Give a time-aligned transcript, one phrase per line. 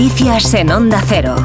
[0.00, 1.36] Noticias en Onda Cero.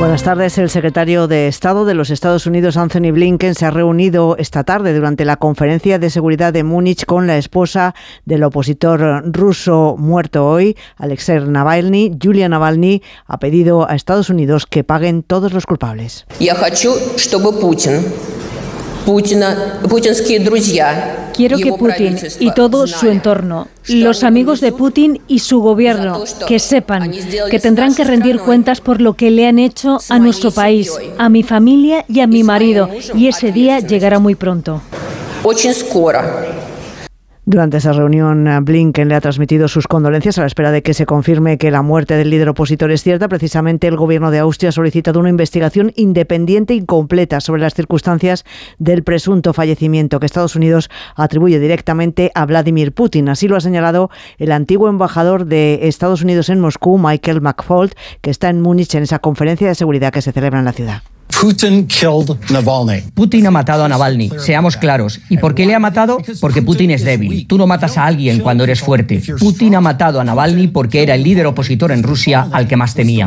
[0.00, 0.58] Buenas tardes.
[0.58, 4.92] El secretario de Estado de los Estados Unidos, Anthony Blinken, se ha reunido esta tarde
[4.92, 7.94] durante la conferencia de seguridad de Múnich con la esposa
[8.24, 12.18] del opositor ruso muerto hoy, Alexei Navalny.
[12.20, 16.26] Julia Navalny ha pedido a Estados Unidos que paguen todos los culpables.
[16.36, 18.04] Quiero que Putin
[22.40, 27.12] y todo su entorno, los amigos de Putin y su gobierno, que sepan
[27.50, 31.28] que tendrán que rendir cuentas por lo que le han hecho a nuestro país, a
[31.28, 34.82] mi familia y a mi marido, y ese día llegará muy pronto.
[37.48, 41.06] Durante esa reunión, Blinken le ha transmitido sus condolencias a la espera de que se
[41.06, 43.28] confirme que la muerte del líder opositor es cierta.
[43.28, 48.44] Precisamente el gobierno de Austria ha solicitado una investigación independiente y completa sobre las circunstancias
[48.80, 53.28] del presunto fallecimiento que Estados Unidos atribuye directamente a Vladimir Putin.
[53.28, 58.30] Así lo ha señalado el antiguo embajador de Estados Unidos en Moscú, Michael McFault, que
[58.30, 61.02] está en Múnich en esa conferencia de seguridad que se celebra en la ciudad.
[63.14, 65.20] Putin ha matado a Navalny, seamos claros.
[65.28, 66.18] ¿Y por qué le ha matado?
[66.40, 67.46] Porque Putin es débil.
[67.46, 69.22] Tú no matas a alguien cuando eres fuerte.
[69.38, 72.94] Putin ha matado a Navalny porque era el líder opositor en Rusia al que más
[72.94, 73.26] temía.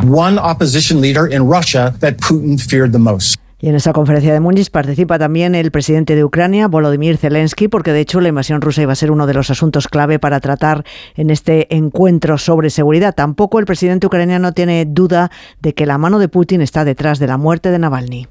[3.62, 7.92] Y en esta conferencia de Múnich participa también el presidente de Ucrania, Volodymyr Zelensky, porque
[7.92, 10.84] de hecho la invasión rusa iba a ser uno de los asuntos clave para tratar
[11.14, 13.14] en este encuentro sobre seguridad.
[13.14, 17.26] Tampoco el presidente ucraniano tiene duda de que la mano de Putin está detrás de
[17.26, 18.28] la muerte de Navalny.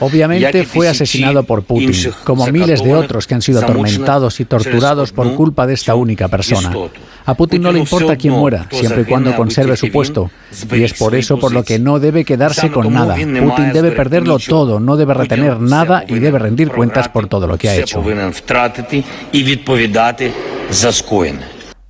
[0.00, 1.92] Obviamente fue asesinado por Putin,
[2.24, 6.28] como miles de otros que han sido atormentados y torturados por culpa de esta única
[6.28, 6.72] persona.
[7.26, 10.30] A Putin no le importa quién muera, siempre y cuando conserve su puesto.
[10.72, 13.14] Y es por eso por lo que no debe quedarse con nada.
[13.14, 17.56] Putin debe perderlo todo, no debe retener nada y debe rendir cuentas por todo lo
[17.56, 18.02] que ha hecho.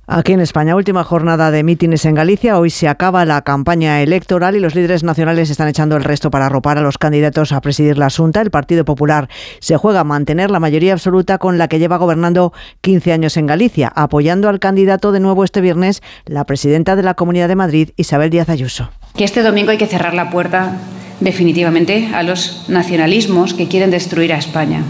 [0.07, 2.59] Aquí en España, última jornada de mítines en Galicia.
[2.59, 6.45] Hoy se acaba la campaña electoral y los líderes nacionales están echando el resto para
[6.45, 8.41] arropar a los candidatos a presidir la Junta.
[8.41, 9.29] El Partido Popular
[9.59, 13.47] se juega a mantener la mayoría absoluta con la que lleva gobernando 15 años en
[13.47, 17.89] Galicia, apoyando al candidato de nuevo este viernes, la presidenta de la Comunidad de Madrid,
[17.95, 18.91] Isabel Díaz Ayuso.
[19.17, 20.77] Que este domingo hay que cerrar la puerta
[21.19, 24.83] definitivamente a los nacionalismos que quieren destruir a España.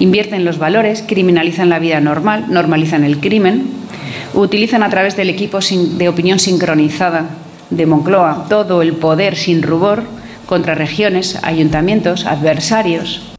[0.00, 3.75] Invierten los valores, criminalizan la vida normal, normalizan el crimen
[4.36, 7.26] utilizan a través del equipo de opinión sincronizada
[7.70, 10.04] de Moncloa todo el poder sin rubor
[10.46, 13.32] contra regiones, ayuntamientos, adversarios.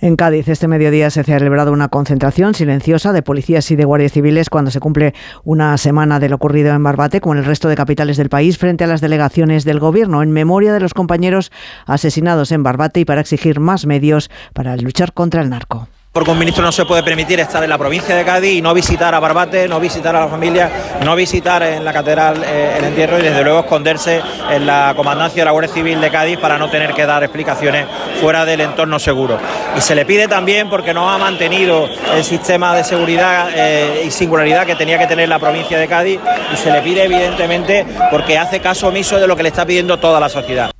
[0.00, 4.12] En Cádiz este mediodía se ha celebrado una concentración silenciosa de policías y de guardias
[4.12, 5.14] civiles cuando se cumple
[5.44, 8.84] una semana de lo ocurrido en Barbate con el resto de capitales del país frente
[8.84, 11.52] a las delegaciones del gobierno en memoria de los compañeros
[11.86, 16.38] asesinados en Barbate y para exigir más medios para luchar contra el narco porque un
[16.38, 19.18] ministro no se puede permitir estar en la provincia de Cádiz y no visitar a
[19.18, 20.70] Barbate, no visitar a la familia,
[21.02, 24.20] no visitar en la catedral eh, el entierro y desde luego esconderse
[24.50, 27.86] en la comandancia de la Guardia Civil de Cádiz para no tener que dar explicaciones
[28.20, 29.38] fuera del entorno seguro.
[29.74, 34.10] Y se le pide también porque no ha mantenido el sistema de seguridad eh, y
[34.10, 36.20] singularidad que tenía que tener la provincia de Cádiz
[36.52, 39.98] y se le pide evidentemente porque hace caso omiso de lo que le está pidiendo
[39.98, 40.72] toda la sociedad.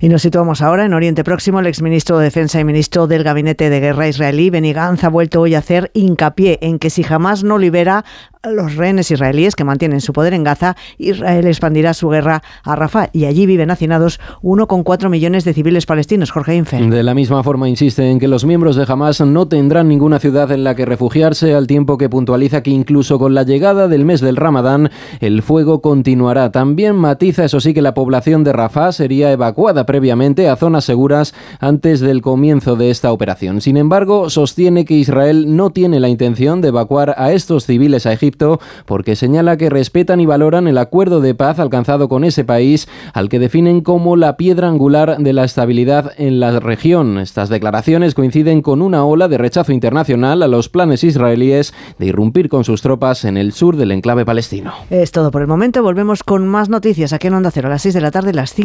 [0.00, 1.60] Y nos situamos ahora en Oriente Próximo.
[1.60, 5.54] El exministro de Defensa y ministro del Gabinete de Guerra israelí, Benny ha vuelto hoy
[5.54, 8.04] a hacer hincapié en que si jamás no libera
[8.42, 12.76] a los rehenes israelíes que mantienen su poder en Gaza, Israel expandirá su guerra a
[12.76, 16.30] Rafah y allí viven hacinados 1,4 millones de civiles palestinos.
[16.30, 16.76] Jorge Infe.
[16.76, 20.50] De la misma forma insiste en que los miembros de Hamas no tendrán ninguna ciudad
[20.52, 24.20] en la que refugiarse, al tiempo que puntualiza que incluso con la llegada del mes
[24.20, 24.90] del Ramadán
[25.20, 26.52] el fuego continuará.
[26.52, 31.34] También matiza, eso sí, que la población de Rafah sería evacuada previamente a zonas seguras
[31.60, 33.60] antes del comienzo de esta operación.
[33.60, 38.12] Sin embargo, sostiene que Israel no tiene la intención de evacuar a estos civiles a
[38.12, 42.88] Egipto porque señala que respetan y valoran el acuerdo de paz alcanzado con ese país
[43.12, 47.18] al que definen como la piedra angular de la estabilidad en la región.
[47.18, 52.48] Estas declaraciones coinciden con una ola de rechazo internacional a los planes israelíes de irrumpir
[52.48, 54.72] con sus tropas en el sur del enclave palestino.
[54.90, 55.82] Es todo por el momento.
[55.82, 58.54] Volvemos con más noticias aquí en Onda Cero a las 6 de la tarde, las
[58.54, 58.62] 5